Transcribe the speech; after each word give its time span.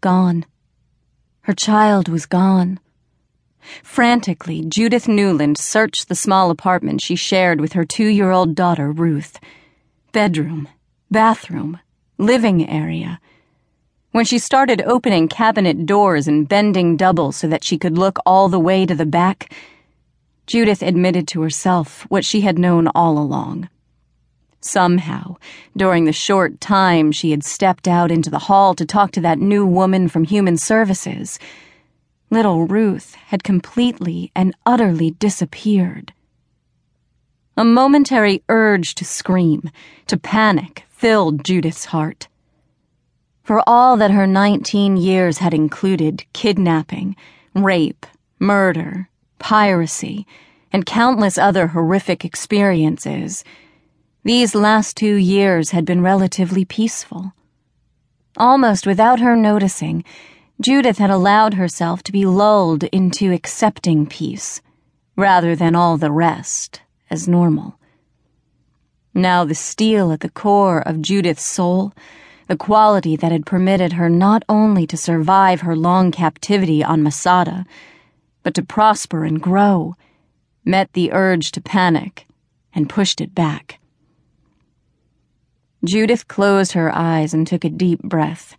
Gone. 0.00 0.46
Her 1.40 1.54
child 1.54 2.08
was 2.08 2.24
gone. 2.24 2.78
Frantically, 3.82 4.64
Judith 4.64 5.08
Newland 5.08 5.58
searched 5.58 6.08
the 6.08 6.14
small 6.14 6.50
apartment 6.50 7.00
she 7.00 7.16
shared 7.16 7.60
with 7.60 7.72
her 7.72 7.84
two 7.84 8.06
year 8.06 8.30
old 8.30 8.54
daughter, 8.54 8.92
Ruth. 8.92 9.40
Bedroom, 10.12 10.68
bathroom, 11.10 11.80
living 12.16 12.68
area. 12.68 13.20
When 14.12 14.24
she 14.24 14.38
started 14.38 14.82
opening 14.82 15.26
cabinet 15.26 15.84
doors 15.84 16.28
and 16.28 16.48
bending 16.48 16.96
double 16.96 17.32
so 17.32 17.48
that 17.48 17.64
she 17.64 17.76
could 17.76 17.98
look 17.98 18.18
all 18.24 18.48
the 18.48 18.60
way 18.60 18.86
to 18.86 18.94
the 18.94 19.06
back, 19.06 19.52
Judith 20.46 20.80
admitted 20.80 21.26
to 21.28 21.42
herself 21.42 22.02
what 22.08 22.24
she 22.24 22.42
had 22.42 22.58
known 22.58 22.88
all 22.88 23.18
along. 23.18 23.68
Somehow, 24.60 25.36
during 25.76 26.04
the 26.04 26.12
short 26.12 26.60
time 26.60 27.12
she 27.12 27.30
had 27.30 27.44
stepped 27.44 27.86
out 27.86 28.10
into 28.10 28.30
the 28.30 28.40
hall 28.40 28.74
to 28.74 28.84
talk 28.84 29.12
to 29.12 29.20
that 29.20 29.38
new 29.38 29.64
woman 29.64 30.08
from 30.08 30.24
Human 30.24 30.56
Services, 30.56 31.38
little 32.30 32.66
Ruth 32.66 33.14
had 33.14 33.44
completely 33.44 34.32
and 34.34 34.54
utterly 34.66 35.12
disappeared. 35.12 36.12
A 37.56 37.64
momentary 37.64 38.42
urge 38.48 38.94
to 38.96 39.04
scream, 39.04 39.70
to 40.06 40.16
panic, 40.16 40.84
filled 40.88 41.44
Judith's 41.44 41.86
heart. 41.86 42.28
For 43.42 43.62
all 43.66 43.96
that 43.96 44.10
her 44.10 44.26
19 44.26 44.96
years 44.96 45.38
had 45.38 45.54
included 45.54 46.24
kidnapping, 46.32 47.16
rape, 47.54 48.06
murder, 48.38 49.08
piracy, 49.38 50.26
and 50.72 50.84
countless 50.84 51.38
other 51.38 51.68
horrific 51.68 52.24
experiences, 52.24 53.42
these 54.24 54.54
last 54.54 54.96
two 54.96 55.14
years 55.14 55.70
had 55.70 55.84
been 55.84 56.02
relatively 56.02 56.64
peaceful. 56.64 57.32
Almost 58.36 58.86
without 58.86 59.20
her 59.20 59.36
noticing, 59.36 60.04
Judith 60.60 60.98
had 60.98 61.10
allowed 61.10 61.54
herself 61.54 62.02
to 62.02 62.12
be 62.12 62.26
lulled 62.26 62.84
into 62.84 63.32
accepting 63.32 64.06
peace, 64.06 64.60
rather 65.16 65.54
than 65.54 65.76
all 65.76 65.96
the 65.96 66.10
rest, 66.10 66.82
as 67.10 67.28
normal. 67.28 67.78
Now, 69.14 69.44
the 69.44 69.54
steel 69.54 70.10
at 70.12 70.20
the 70.20 70.28
core 70.28 70.80
of 70.80 71.00
Judith's 71.00 71.44
soul, 71.44 71.92
the 72.48 72.56
quality 72.56 73.14
that 73.16 73.32
had 73.32 73.46
permitted 73.46 73.92
her 73.92 74.08
not 74.08 74.42
only 74.48 74.86
to 74.88 74.96
survive 74.96 75.60
her 75.60 75.76
long 75.76 76.10
captivity 76.10 76.82
on 76.82 77.02
Masada, 77.02 77.64
but 78.42 78.54
to 78.54 78.62
prosper 78.62 79.24
and 79.24 79.40
grow, 79.40 79.94
met 80.64 80.92
the 80.92 81.12
urge 81.12 81.52
to 81.52 81.60
panic 81.60 82.26
and 82.74 82.88
pushed 82.88 83.20
it 83.20 83.34
back. 83.34 83.78
Judith 85.84 86.26
closed 86.26 86.72
her 86.72 86.94
eyes 86.94 87.32
and 87.32 87.46
took 87.46 87.64
a 87.64 87.70
deep 87.70 88.02
breath. 88.02 88.56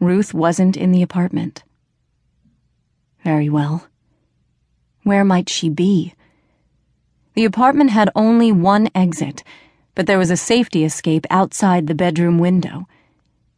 Ruth 0.00 0.32
wasn't 0.32 0.76
in 0.76 0.90
the 0.90 1.02
apartment. 1.02 1.64
Very 3.24 3.50
well. 3.50 3.86
Where 5.02 5.24
might 5.24 5.48
she 5.48 5.68
be? 5.68 6.14
The 7.34 7.44
apartment 7.44 7.90
had 7.90 8.10
only 8.14 8.52
one 8.52 8.88
exit, 8.94 9.44
but 9.94 10.06
there 10.06 10.18
was 10.18 10.30
a 10.30 10.36
safety 10.36 10.84
escape 10.84 11.26
outside 11.28 11.86
the 11.86 11.94
bedroom 11.94 12.38
window. 12.38 12.88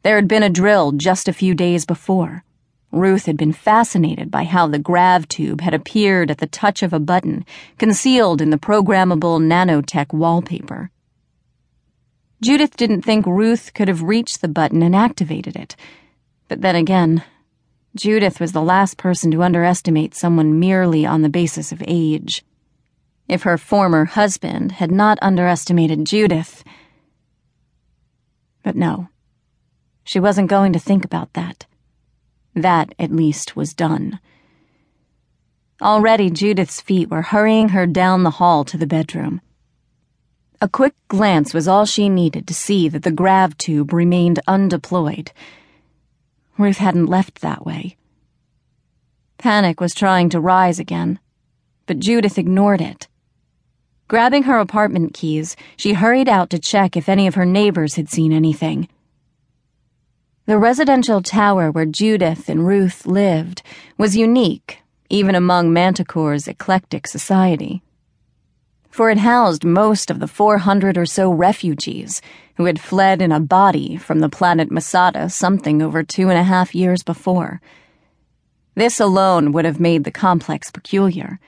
There 0.03 0.17
had 0.17 0.27
been 0.27 0.43
a 0.43 0.51
drill 0.51 0.93
just 0.93 1.29
a 1.29 1.33
few 1.33 1.55
days 1.55 1.85
before. 1.87 2.43
Ruth 2.91 3.27
had 3.27 3.37
been 3.37 3.53
fascinated 3.53 4.31
by 4.31 4.45
how 4.45 4.67
the 4.67 4.79
grav 4.79 5.29
tube 5.29 5.61
had 5.61 5.75
appeared 5.75 6.31
at 6.31 6.39
the 6.39 6.47
touch 6.47 6.83
of 6.83 6.93
a 6.93 6.99
button, 6.99 7.45
concealed 7.79 8.41
in 8.41 8.51
the 8.51 8.59
programmable 8.59 9.41
nanotech 9.41 10.13
wallpaper. 10.13 10.91
Judith 12.43 12.77
didn't 12.77 13.03
think 13.03 13.27
Ruth 13.27 13.75
could 13.75 13.89
have 13.89 14.03
reached 14.03 14.41
the 14.41 14.49
button 14.49 14.83
and 14.83 14.97
activated 14.97 15.57
it. 15.57 15.77
But 16.49 16.63
then 16.63 16.75
again, 16.75 17.23
Judith 17.95 18.41
was 18.41 18.53
the 18.53 18.63
last 18.63 18.97
person 18.97 19.31
to 19.33 19.43
underestimate 19.43 20.15
someone 20.15 20.59
merely 20.59 21.05
on 21.05 21.23
the 21.23 21.29
basis 21.29 21.71
of 21.71 21.83
age. 21.87 22.45
If 23.29 23.43
her 23.43 23.59
former 23.59 24.07
husband 24.07 24.73
had 24.73 24.91
not 24.91 25.19
underestimated 25.21 26.07
Judith. 26.07 26.65
But 28.63 28.75
no, 28.75 29.09
she 30.05 30.19
wasn't 30.19 30.51
going 30.51 30.73
to 30.73 30.79
think 30.79 31.05
about 31.05 31.35
that. 31.35 31.67
That, 32.55 32.95
at 32.99 33.13
least, 33.13 33.55
was 33.55 33.75
done. 33.75 34.19
Already, 35.83 36.31
Judith's 36.31 36.81
feet 36.81 37.11
were 37.11 37.23
hurrying 37.23 37.71
her 37.71 37.87
down 37.87 38.23
the 38.23 38.31
hall 38.31 38.65
to 38.65 38.77
the 38.77 38.87
bedroom. 38.87 39.41
A 40.63 40.69
quick 40.69 40.93
glance 41.09 41.55
was 41.55 41.67
all 41.67 41.87
she 41.87 42.11
needed 42.11 42.47
to 42.47 42.53
see 42.53 42.87
that 42.91 43.03
the 43.03 43.11
grav 43.11 43.57
tube 43.57 43.95
remained 43.95 44.41
undeployed. 44.47 45.33
Ruth 46.59 46.77
hadn't 46.77 47.07
left 47.07 47.41
that 47.41 47.65
way. 47.65 47.97
Panic 49.39 49.81
was 49.81 49.95
trying 49.95 50.29
to 50.29 50.39
rise 50.39 50.79
again, 50.79 51.19
but 51.87 51.99
Judith 51.99 52.37
ignored 52.37 52.83
it. 52.83 53.09
Grabbing 54.07 54.43
her 54.43 54.59
apartment 54.59 55.15
keys, 55.15 55.57
she 55.79 55.95
hurried 55.95 56.29
out 56.29 56.51
to 56.51 56.59
check 56.59 56.95
if 56.95 57.09
any 57.09 57.27
of 57.27 57.37
her 57.37 57.47
neighbors 57.47 57.95
had 57.95 58.11
seen 58.11 58.31
anything. 58.31 58.87
The 60.45 60.59
residential 60.59 61.23
tower 61.23 61.71
where 61.71 61.87
Judith 61.87 62.51
and 62.51 62.67
Ruth 62.67 63.07
lived 63.07 63.63
was 63.97 64.15
unique, 64.15 64.81
even 65.09 65.35
among 65.35 65.73
Manticore's 65.73 66.47
eclectic 66.47 67.07
society 67.07 67.83
for 68.91 69.09
it 69.09 69.19
housed 69.19 69.65
most 69.65 70.11
of 70.11 70.19
the 70.19 70.27
400 70.27 70.99
or 70.99 71.07
so 71.07 71.31
refugees 71.31 72.21
who 72.57 72.65
had 72.65 72.81
fled 72.81 73.23
in 73.23 73.33
a 73.33 73.41
body 73.41 73.97
from 73.97 74.19
the 74.19 74.29
planet 74.29 74.71
Masada 74.71 75.31
something 75.31 75.81
over 75.81 76.03
two 76.03 76.29
and 76.29 76.39
a 76.39 76.43
half 76.43 76.75
years 76.75 77.03
before. 77.03 77.61
This 78.75 79.01
alone 79.01 79.53
would 79.53 79.65
have 79.65 79.81
made 79.81 80.05
the 80.05 80.11
complex 80.11 80.71
peculiar, 80.71 81.39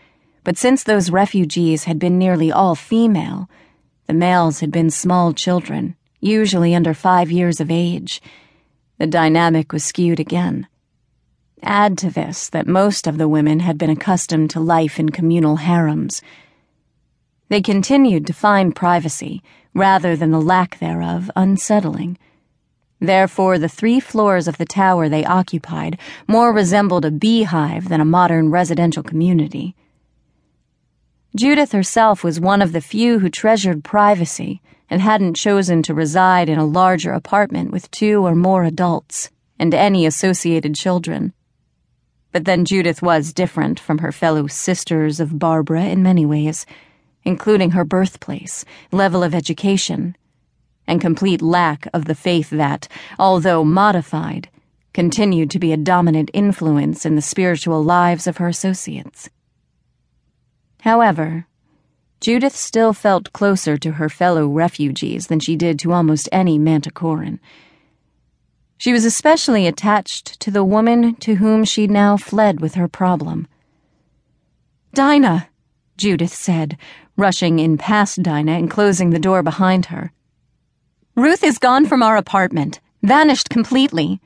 but 0.44 0.56
since 0.56 0.82
those 0.82 1.10
refugees 1.10 1.84
had 1.84 1.98
been 1.98 2.18
nearly 2.18 2.50
all 2.50 2.74
female, 2.74 3.50
the 4.06 4.14
males 4.14 4.60
had 4.60 4.70
been 4.70 4.90
small 4.90 5.32
children, 5.32 5.96
usually 6.20 6.74
under 6.74 6.94
five 6.94 7.30
years 7.30 7.60
of 7.60 7.70
age, 7.70 8.22
the 8.98 9.06
dynamic 9.06 9.72
was 9.72 9.84
skewed 9.84 10.20
again. 10.20 10.68
Add 11.62 11.98
to 11.98 12.10
this 12.10 12.48
that 12.50 12.66
most 12.66 13.06
of 13.06 13.18
the 13.18 13.28
women 13.28 13.60
had 13.60 13.78
been 13.78 13.90
accustomed 13.90 14.50
to 14.50 14.60
life 14.60 15.00
in 15.00 15.08
communal 15.10 15.56
harems 15.56 16.22
they 17.52 17.60
continued 17.60 18.26
to 18.26 18.32
find 18.32 18.74
privacy, 18.74 19.42
rather 19.74 20.16
than 20.16 20.30
the 20.30 20.40
lack 20.40 20.78
thereof, 20.78 21.30
unsettling. 21.36 22.16
Therefore, 22.98 23.58
the 23.58 23.68
three 23.68 24.00
floors 24.00 24.48
of 24.48 24.56
the 24.56 24.64
tower 24.64 25.06
they 25.06 25.26
occupied 25.26 25.98
more 26.26 26.50
resembled 26.50 27.04
a 27.04 27.10
beehive 27.10 27.90
than 27.90 28.00
a 28.00 28.06
modern 28.06 28.50
residential 28.50 29.02
community. 29.02 29.76
Judith 31.36 31.72
herself 31.72 32.24
was 32.24 32.40
one 32.40 32.62
of 32.62 32.72
the 32.72 32.80
few 32.80 33.18
who 33.18 33.28
treasured 33.28 33.84
privacy 33.84 34.62
and 34.88 35.02
hadn't 35.02 35.34
chosen 35.34 35.82
to 35.82 35.92
reside 35.92 36.48
in 36.48 36.58
a 36.58 36.64
larger 36.64 37.12
apartment 37.12 37.70
with 37.70 37.90
two 37.90 38.24
or 38.24 38.34
more 38.34 38.64
adults 38.64 39.28
and 39.58 39.74
any 39.74 40.06
associated 40.06 40.74
children. 40.74 41.34
But 42.32 42.46
then 42.46 42.64
Judith 42.64 43.02
was 43.02 43.34
different 43.34 43.78
from 43.78 43.98
her 43.98 44.10
fellow 44.10 44.46
sisters 44.46 45.20
of 45.20 45.38
Barbara 45.38 45.84
in 45.84 46.02
many 46.02 46.24
ways 46.24 46.64
including 47.24 47.70
her 47.70 47.84
birthplace, 47.84 48.64
level 48.90 49.22
of 49.22 49.34
education, 49.34 50.16
and 50.86 51.00
complete 51.00 51.40
lack 51.40 51.86
of 51.92 52.06
the 52.06 52.14
faith 52.14 52.50
that, 52.50 52.88
although 53.18 53.64
modified, 53.64 54.48
continued 54.92 55.50
to 55.50 55.58
be 55.58 55.72
a 55.72 55.76
dominant 55.76 56.30
influence 56.34 57.06
in 57.06 57.16
the 57.16 57.22
spiritual 57.22 57.82
lives 57.82 58.26
of 58.26 58.36
her 58.36 58.48
associates. 58.48 59.30
However, 60.80 61.46
Judith 62.20 62.54
still 62.54 62.92
felt 62.92 63.32
closer 63.32 63.76
to 63.78 63.92
her 63.92 64.08
fellow 64.08 64.46
refugees 64.46 65.26
than 65.26 65.40
she 65.40 65.56
did 65.56 65.78
to 65.80 65.92
almost 65.92 66.28
any 66.30 66.58
Manticoran. 66.58 67.40
She 68.78 68.92
was 68.92 69.04
especially 69.04 69.66
attached 69.66 70.38
to 70.40 70.50
the 70.50 70.64
woman 70.64 71.14
to 71.16 71.36
whom 71.36 71.64
she 71.64 71.86
now 71.86 72.16
fled 72.16 72.60
with 72.60 72.74
her 72.74 72.88
problem. 72.88 73.46
Dinah, 74.92 75.48
Judith 75.96 76.34
said, 76.34 76.76
rushing 77.16 77.58
in 77.58 77.78
past 77.78 78.22
Dinah 78.22 78.52
and 78.52 78.70
closing 78.70 79.10
the 79.10 79.18
door 79.18 79.42
behind 79.42 79.86
her. 79.86 80.12
Ruth 81.14 81.44
is 81.44 81.58
gone 81.58 81.86
from 81.86 82.02
our 82.02 82.16
apartment, 82.16 82.80
vanished 83.02 83.50
completely. 83.50 84.20